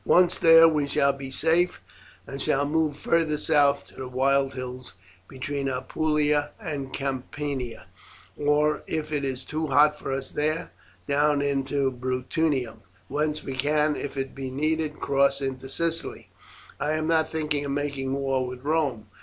Once 0.03 0.39
there 0.39 0.67
we 0.67 0.87
shall 0.87 1.13
be 1.13 1.29
safe, 1.29 1.79
and 2.25 2.41
shall 2.41 2.65
move 2.67 2.97
farther 2.97 3.37
south 3.37 3.85
to 3.85 3.93
the 3.97 4.07
wild 4.07 4.55
hills 4.55 4.95
between 5.27 5.67
Apulia 5.69 6.49
and 6.59 6.91
Campania, 6.91 7.85
or 8.35 8.81
if 8.87 9.11
it 9.11 9.23
is 9.23 9.45
too 9.45 9.67
hot 9.67 9.95
for 9.95 10.11
us 10.11 10.31
there, 10.31 10.71
down 11.07 11.39
into 11.43 11.91
Bruttium, 11.91 12.77
whence 13.09 13.43
we 13.43 13.53
can, 13.55 13.95
if 13.95 14.17
it 14.17 14.33
be 14.33 14.49
needed, 14.49 14.99
cross 14.99 15.39
into 15.39 15.69
Sicily. 15.69 16.31
I 16.79 16.93
am 16.93 17.05
not 17.07 17.29
thinking 17.29 17.63
of 17.63 17.69
making 17.71 18.11
war 18.13 18.47
with 18.47 18.63
Rome. 18.63 19.05